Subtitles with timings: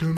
[0.00, 0.10] You're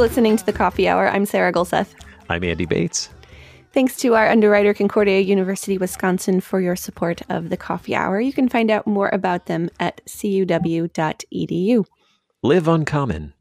[0.00, 1.06] listening to the Coffee Hour.
[1.06, 1.94] I'm Sarah Gulseth.
[2.28, 3.10] I'm Andy Bates.
[3.72, 8.20] Thanks to our underwriter, Concordia University Wisconsin, for your support of the Coffee Hour.
[8.20, 11.84] You can find out more about them at cuw.edu.
[12.42, 13.34] Live Uncommon.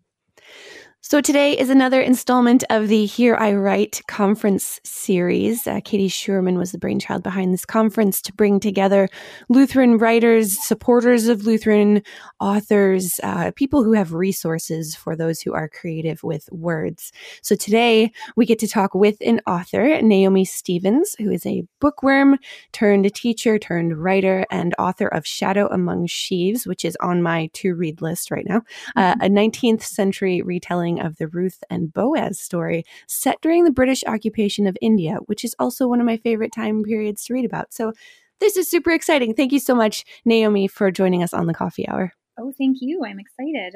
[1.02, 5.66] So today is another installment of the Here I Write conference series.
[5.66, 9.08] Uh, Katie Schuermann was the brainchild behind this conference to bring together
[9.48, 12.04] Lutheran writers, supporters of Lutheran
[12.42, 17.14] authors, uh, people who have resources for those who are creative with words.
[17.44, 22.38] So today we get to talk with an author, Naomi Stephens, who is a bookworm
[22.74, 27.74] turned teacher turned writer and author of Shadow Among Sheaves, which is on my to
[27.74, 28.64] read list right now,
[28.98, 34.02] uh, a 19th century retelling of the Ruth and Boaz story set during the British
[34.08, 37.74] occupation of India, which is also one of my favorite time periods to read about.
[37.74, 37.92] So
[38.40, 39.34] this is super exciting.
[39.34, 42.14] Thank you so much, Naomi, for joining us on the coffee hour.
[42.40, 43.04] Oh, thank you.
[43.06, 43.76] I'm excited.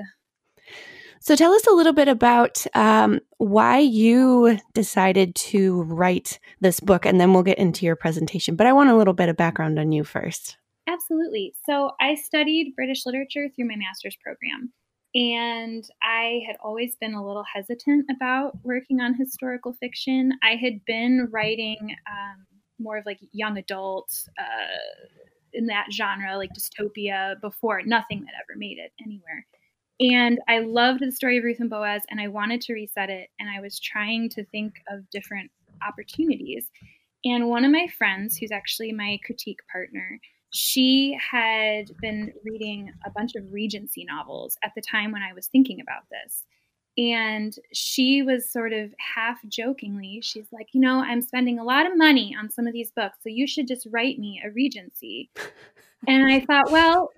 [1.20, 7.05] So tell us a little bit about um, why you decided to write this book,
[7.05, 8.55] and then we'll get into your presentation.
[8.55, 10.58] But I want a little bit of background on you first.
[10.88, 11.53] Absolutely.
[11.66, 14.73] So I studied British literature through my master's program.
[15.16, 20.31] And I had always been a little hesitant about working on historical fiction.
[20.42, 22.45] I had been writing um,
[22.80, 25.08] more of like young adult uh,
[25.53, 27.81] in that genre, like dystopia, before.
[27.83, 29.45] Nothing that ever made it anywhere.
[30.00, 33.30] And I loved the story of Ruth and Boaz, and I wanted to reset it.
[33.39, 35.52] And I was trying to think of different
[35.88, 36.72] opportunities.
[37.23, 40.20] And one of my friends, who's actually my critique partner,
[40.54, 45.48] she had been reading a bunch of Regency novels at the time when I was
[45.48, 46.44] thinking about this.
[46.95, 51.88] And she was sort of half jokingly, she's like, You know, I'm spending a lot
[51.88, 55.32] of money on some of these books, so you should just write me a Regency.
[56.08, 57.10] and I thought, Well,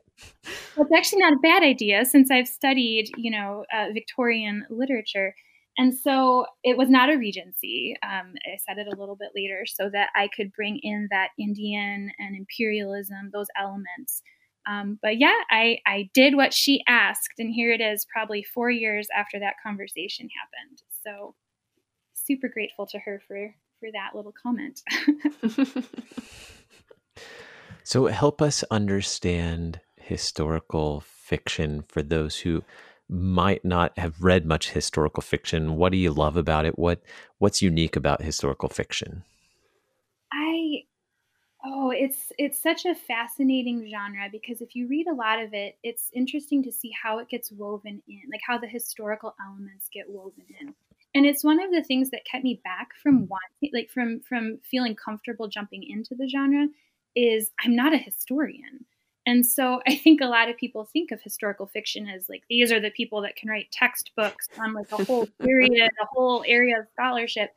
[0.78, 5.36] that's actually not a bad idea since I've studied, you know, uh, Victorian literature.
[5.78, 7.96] And so it was not a regency.
[8.02, 11.30] Um, I said it a little bit later so that I could bring in that
[11.38, 14.22] Indian and imperialism, those elements.
[14.68, 17.34] Um, but yeah, I, I did what she asked.
[17.38, 20.82] And here it is, probably four years after that conversation happened.
[21.04, 21.36] So
[22.14, 24.82] super grateful to her for, for that little comment.
[27.84, 32.64] so help us understand historical fiction for those who
[33.10, 36.78] might not have read much historical fiction what do you love about it?
[36.78, 37.02] What
[37.38, 39.24] what's unique about historical fiction?
[40.34, 40.84] I
[41.64, 45.78] oh it's it's such a fascinating genre because if you read a lot of it
[45.84, 50.10] it's interesting to see how it gets woven in like how the historical elements get
[50.10, 50.74] woven in.
[51.14, 54.60] And it's one of the things that kept me back from wanting like from from
[54.70, 56.68] feeling comfortable jumping into the genre
[57.16, 58.86] is i'm not a historian
[59.26, 62.72] and so I think a lot of people think of historical fiction as like these
[62.72, 66.80] are the people that can write textbooks on like a whole period, a whole area
[66.80, 67.52] of scholarship.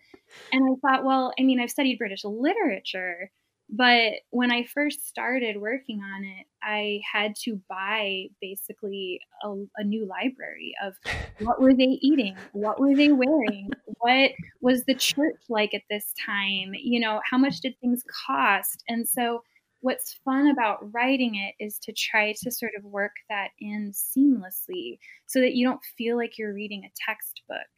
[0.52, 3.30] And I thought, well, I mean, I've studied British literature,
[3.70, 9.84] but when I first started working on it, I had to buy basically a, a
[9.84, 10.94] new library of
[11.40, 12.36] what were they eating?
[12.52, 13.70] What were they wearing?
[14.00, 14.30] What
[14.62, 16.72] was the church like at this time?
[16.74, 18.84] You know, how much did things cost?
[18.88, 19.42] And so
[19.80, 24.98] what's fun about writing it is to try to sort of work that in seamlessly
[25.26, 27.68] so that you don't feel like you're reading a textbook.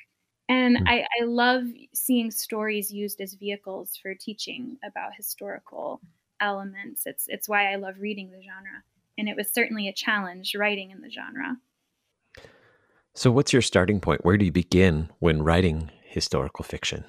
[0.49, 0.89] And mm-hmm.
[0.89, 6.01] I, I love seeing stories used as vehicles for teaching about historical
[6.41, 7.03] elements.
[7.07, 8.83] It's it's why I love reading the genre.
[9.19, 11.57] And it was certainly a challenge writing in the genre.
[13.15, 14.25] So what's your starting point?
[14.25, 17.05] Where do you begin when writing historical fiction?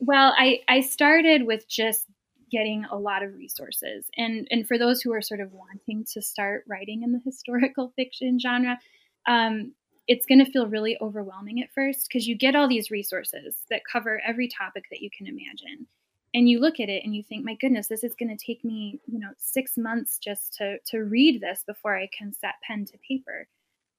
[0.00, 2.06] Well, I, I started with just
[2.52, 4.04] getting a lot of resources.
[4.16, 7.92] And and for those who are sort of wanting to start writing in the historical
[7.96, 8.78] fiction genre,
[9.26, 9.72] um,
[10.06, 13.82] it's going to feel really overwhelming at first because you get all these resources that
[13.90, 15.86] cover every topic that you can imagine.
[16.34, 18.64] And you look at it and you think, my goodness, this is going to take
[18.64, 22.84] me, you know, six months just to to read this before I can set pen
[22.86, 23.48] to paper.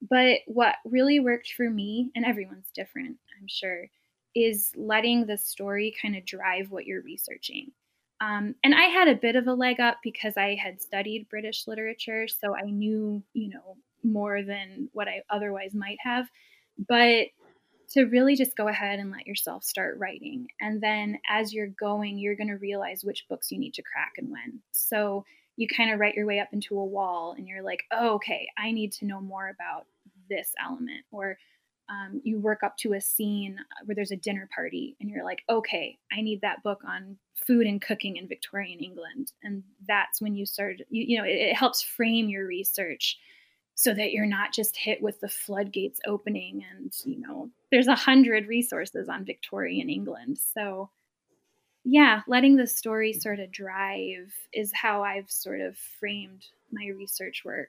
[0.08, 3.86] But what really worked for me, and everyone's different, I'm sure,
[4.34, 7.72] is letting the story kind of drive what you're researching.
[8.20, 11.66] Um, and I had a bit of a leg up because I had studied British
[11.66, 16.28] literature, so I knew, you know, more than what I otherwise might have.
[16.88, 17.28] But
[17.90, 20.48] to really just go ahead and let yourself start writing.
[20.60, 24.12] And then as you're going, you're going to realize which books you need to crack
[24.16, 24.60] and when.
[24.72, 25.24] So
[25.56, 28.48] you kind of write your way up into a wall and you're like, oh, okay,
[28.58, 29.86] I need to know more about
[30.28, 31.04] this element.
[31.12, 31.38] Or
[31.88, 35.42] um, you work up to a scene where there's a dinner party and you're like
[35.48, 37.16] okay i need that book on
[37.46, 39.32] food and cooking in victorian england.
[39.42, 43.18] And that's when you start you, you know it, it helps frame your research
[43.76, 47.94] so that you're not just hit with the floodgates opening and you know there's a
[47.94, 50.38] hundred resources on victorian england.
[50.38, 50.90] So
[51.84, 57.42] yeah letting the story sort of drive is how i've sort of framed my research
[57.44, 57.68] work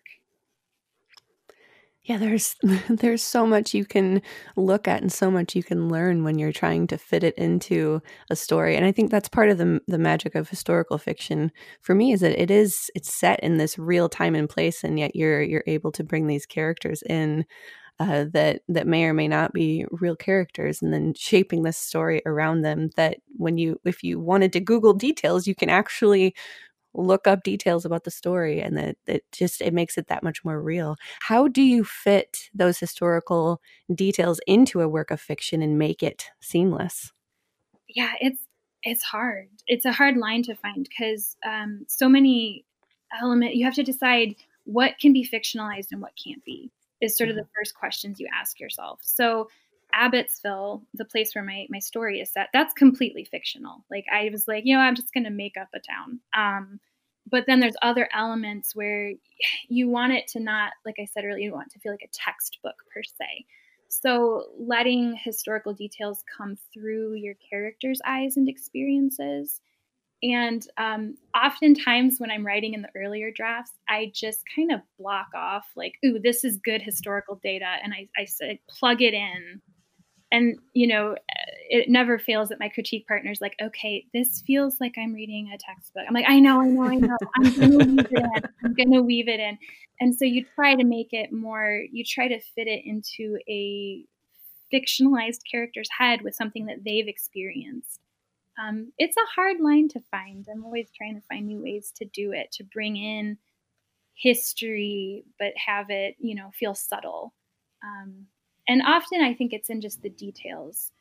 [2.06, 2.56] yeah, there's
[2.90, 4.22] there's so much you can
[4.56, 8.02] look at and so much you can learn when you're trying to fit it into
[8.30, 8.75] a story.
[8.75, 12.22] And I think that's part of the the magic of historical fiction for me is
[12.22, 15.63] that it is it's set in this real time and place and yet you're you're
[15.68, 17.46] able to bring these characters in
[18.00, 22.22] uh, that that may or may not be real characters and then shaping this story
[22.25, 26.36] around them that when you if you wanted to google details you can actually
[26.97, 30.44] look up details about the story and that it just it makes it that much
[30.44, 30.95] more real.
[31.21, 33.62] How do you fit those historical
[33.94, 37.12] details into a work of fiction and make it seamless?
[37.88, 38.39] Yeah it's
[38.86, 39.50] it's hard.
[39.68, 42.65] It's a hard line to find because um, so many
[43.19, 46.71] element you have to decide what can be fictionalized and what can't be
[47.01, 47.50] is sort of the mm-hmm.
[47.59, 49.00] first questions you ask yourself.
[49.01, 49.50] So
[49.95, 53.86] Abbotsville, the place where my my story is set, that's completely fictional.
[53.89, 56.19] Like I was like, you know, I'm just going to make up a town.
[56.36, 56.80] Um,
[57.30, 59.13] but then there's other elements where
[59.68, 62.13] you want it to not, like I said earlier, you want to feel like a
[62.13, 63.45] textbook per se.
[63.88, 69.62] So letting historical details come through your character's eyes and experiences.
[70.21, 75.27] And um, oftentimes, when I'm writing in the earlier drafts, I just kind of block
[75.36, 77.75] off, like, ooh, this is good historical data.
[77.83, 79.62] And I, I plug it in
[80.31, 81.16] and you know
[81.69, 85.51] it never fails that my critique partner is like okay this feels like i'm reading
[85.54, 86.04] a textbook.
[86.07, 87.18] I'm like i know i know i know.
[87.38, 88.44] I'm gonna weave it in.
[88.63, 89.57] I'm gonna weave it in.
[90.00, 94.06] And so you try to make it more you try to fit it into a
[94.74, 98.01] fictionalized character's head with something that they've experienced.
[98.62, 100.48] Um, it's a hard line to find.
[100.51, 103.38] I'm always trying to find new ways to do it to bring in
[104.18, 107.33] history but have it you know feel subtle.
[107.83, 108.25] Um,
[108.67, 110.91] and often I think it's in just the details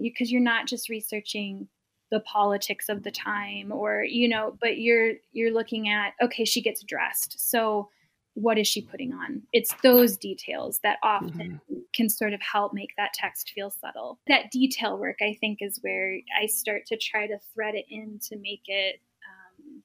[0.00, 1.68] because um, you, are not just researching
[2.10, 6.62] the politics of the time or you know but you're you're looking at okay she
[6.62, 7.88] gets dressed so
[8.34, 9.42] what is she putting on?
[9.52, 11.80] It's those details that often mm-hmm.
[11.94, 14.18] can sort of help make that text feel subtle.
[14.26, 18.18] That detail work i think is where i start to try to thread it in
[18.28, 19.82] to make it um,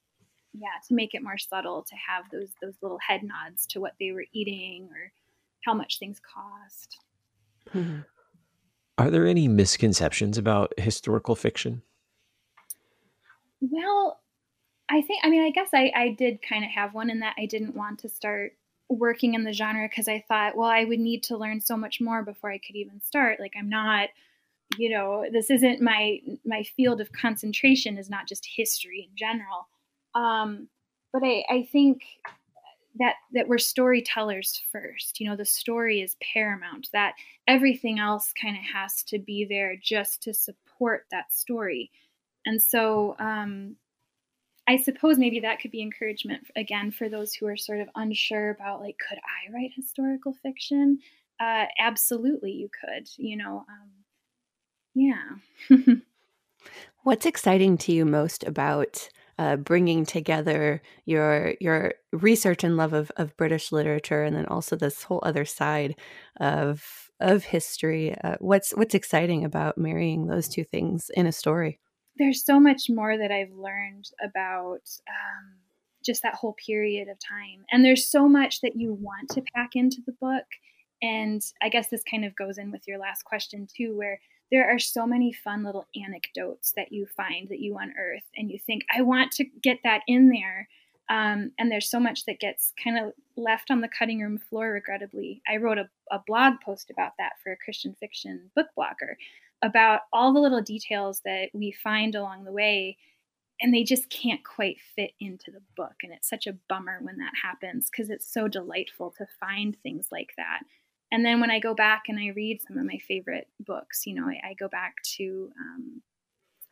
[0.52, 3.94] yeah to make it more subtle to have those those little head nods to what
[4.00, 5.12] they were eating or
[5.64, 6.98] how much things cost
[7.74, 8.00] Mm-hmm.
[8.98, 11.82] Are there any misconceptions about historical fiction?
[13.60, 14.20] Well,
[14.90, 17.36] I think, I mean, I guess I, I did kind of have one in that
[17.38, 18.52] I didn't want to start
[18.88, 22.00] working in the genre because I thought, well, I would need to learn so much
[22.00, 23.38] more before I could even start.
[23.38, 24.08] Like, I'm not,
[24.76, 29.68] you know, this isn't my my field of concentration is not just history in general.
[30.14, 30.68] Um,
[31.12, 32.02] but I, I think
[32.98, 35.20] that that we're storytellers first.
[35.20, 37.14] You know the story is paramount that
[37.46, 41.90] everything else kind of has to be there just to support that story.
[42.46, 43.76] And so um,
[44.68, 48.50] i suppose maybe that could be encouragement again for those who are sort of unsure
[48.50, 50.98] about like could i write historical fiction?
[51.40, 53.90] Uh, absolutely you could you know um,
[54.94, 55.36] yeah.
[57.04, 59.08] What's exciting to you most about
[59.40, 64.76] uh, bringing together your your research and love of, of British literature, and then also
[64.76, 65.96] this whole other side
[66.38, 68.14] of of history.
[68.22, 71.80] Uh, what's what's exciting about marrying those two things in a story?
[72.18, 75.54] There's so much more that I've learned about um,
[76.04, 79.70] just that whole period of time, and there's so much that you want to pack
[79.74, 80.44] into the book.
[81.00, 84.68] And I guess this kind of goes in with your last question too, where there
[84.68, 88.82] are so many fun little anecdotes that you find that you unearth and you think
[88.94, 90.68] i want to get that in there.
[91.08, 94.70] Um, and there's so much that gets kind of left on the cutting room floor
[94.70, 95.42] regrettably.
[95.48, 99.14] I wrote a, a blog post about that for a christian fiction book blogger
[99.62, 102.96] about all the little details that we find along the way
[103.60, 107.18] and they just can't quite fit into the book and it's such a bummer when
[107.18, 110.60] that happens because it's so delightful to find things like that
[111.12, 114.14] and then when I go back and I read some of my favorite books, you
[114.14, 116.02] know, I, I go back to um,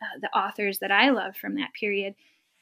[0.01, 2.15] uh, the authors that I love from that period,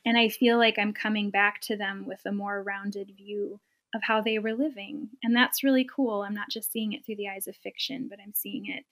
[0.04, 3.60] and I feel like I'm coming back to them with a more rounded view
[3.94, 5.10] of how they were living.
[5.22, 6.22] And that's really cool.
[6.22, 8.84] I'm not just seeing it through the eyes of fiction, but I'm seeing it,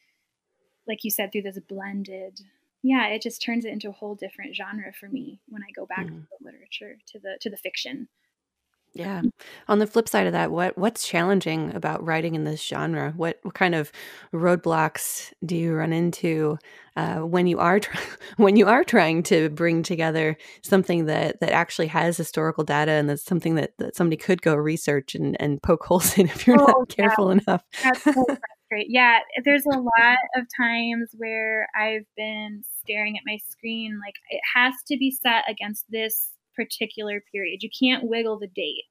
[0.87, 2.41] like you said, through this blended.
[2.83, 5.87] Yeah, it just turns it into a whole different genre for me when I go
[5.87, 6.21] back mm-hmm.
[6.21, 8.09] to the literature, to the to the fiction.
[8.95, 9.23] Yeah.
[9.67, 13.13] On the flip side of that, what what's challenging about writing in this genre?
[13.17, 13.91] What what kind of
[14.33, 16.59] roadblocks do you run into
[16.97, 18.01] uh, when you are try-
[18.37, 23.11] when you are trying to bring together something that that actually has historical data and
[23.11, 26.61] that's something that, that somebody could go research and, and poke holes in if you're
[26.61, 27.41] oh, not careful yeah.
[27.47, 27.65] enough?
[27.83, 28.91] That's so frustrating.
[28.91, 34.41] Yeah, there's a lot of times where I've been staring at my screen like it
[34.55, 37.63] has to be set against this particular period.
[37.63, 38.85] You can't wiggle the date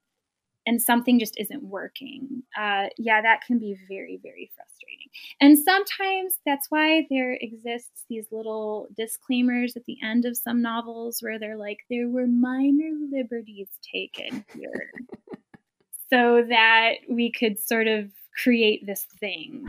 [0.66, 2.42] and something just isn't working.
[2.58, 5.08] Uh, yeah, that can be very, very frustrating.
[5.40, 11.18] And sometimes that's why there exists these little disclaimers at the end of some novels
[11.20, 14.90] where they're like, there were minor liberties taken here.
[16.10, 18.10] so that we could sort of
[18.42, 19.68] create this thing.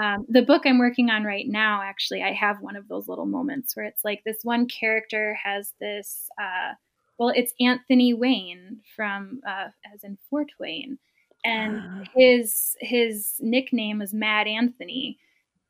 [0.00, 3.26] Um, the book I'm working on right now, actually, I have one of those little
[3.26, 6.28] moments where it's like this one character has this.
[6.40, 6.74] Uh,
[7.18, 10.98] well, it's Anthony Wayne from, uh, as in Fort Wayne,
[11.44, 12.04] and uh.
[12.14, 15.18] his his nickname is Mad Anthony,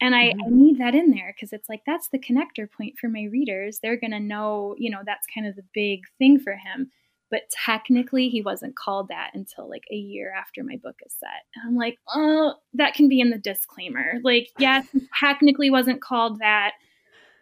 [0.00, 0.40] and I, mm-hmm.
[0.44, 3.80] I need that in there because it's like that's the connector point for my readers.
[3.82, 6.90] They're gonna know, you know, that's kind of the big thing for him.
[7.30, 11.42] But technically, he wasn't called that until like a year after my book is set.
[11.56, 14.20] And I'm like, oh, that can be in the disclaimer.
[14.22, 14.86] Like, yes,
[15.20, 16.72] technically wasn't called that,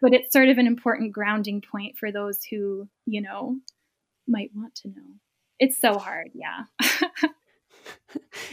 [0.01, 3.57] but it's sort of an important grounding point for those who, you know,
[4.27, 5.19] might want to know.
[5.59, 6.63] It's so hard, yeah.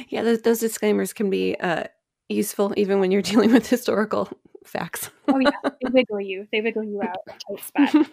[0.09, 1.85] yeah, those, those, disclaimers can be uh,
[2.29, 4.29] useful even when you're dealing with historical
[4.65, 5.11] facts.
[5.29, 6.47] oh yeah, they wiggle you.
[6.53, 8.07] They wiggle you out tight spot.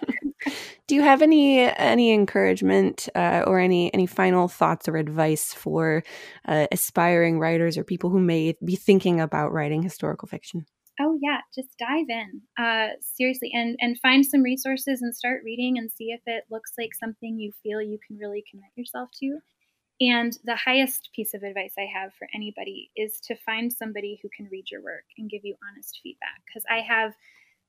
[0.88, 6.04] Do you have any any encouragement uh, or any any final thoughts or advice for
[6.48, 10.66] uh, aspiring writers or people who may be thinking about writing historical fiction?
[11.00, 12.42] Oh yeah, just dive in.
[12.58, 16.74] Uh, seriously, and and find some resources and start reading and see if it looks
[16.78, 19.40] like something you feel you can really commit yourself to.
[20.00, 24.30] And the highest piece of advice I have for anybody is to find somebody who
[24.36, 26.42] can read your work and give you honest feedback.
[26.46, 27.14] Because I have,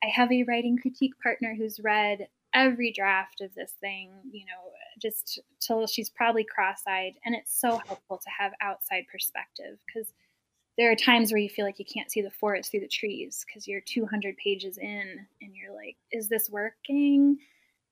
[0.05, 4.73] I have a writing critique partner who's read every draft of this thing, you know,
[5.01, 10.09] just till she's probably cross-eyed, and it's so helpful to have outside perspective because
[10.79, 13.45] there are times where you feel like you can't see the forest through the trees
[13.45, 17.39] because you're 200 pages in and you're like, is this working?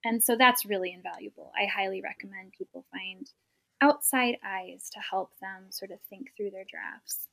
[0.04, 1.50] And so that's really invaluable.
[1.60, 3.28] I highly recommend people find
[3.80, 7.26] outside eyes to help them sort of think through their drafts.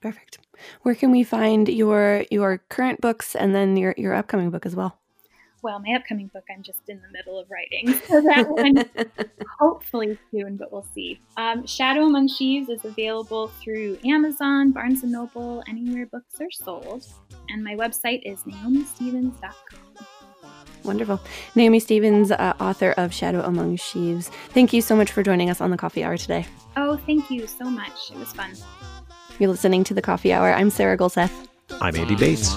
[0.00, 0.38] Perfect.
[0.82, 4.76] Where can we find your your current books and then your your upcoming book as
[4.76, 4.99] well?
[5.62, 8.00] Well, my upcoming book I'm just in the middle of writing.
[8.10, 8.84] So that one
[9.58, 11.20] hopefully soon, but we'll see.
[11.36, 17.06] Um, Shadow Among Sheaves is available through Amazon, Barnes & Noble, anywhere books are sold.
[17.50, 20.06] And my website is naomistephens.com.
[20.82, 21.20] Wonderful.
[21.54, 24.28] Naomi Stephens, uh, author of Shadow Among Sheaves.
[24.48, 26.46] Thank you so much for joining us on the coffee hour today.
[26.76, 28.10] Oh, thank you so much.
[28.10, 28.52] It was fun.
[29.38, 30.52] You're listening to the coffee hour.
[30.52, 31.48] I'm Sarah Gulseth.
[31.80, 32.56] I'm Andy Bates.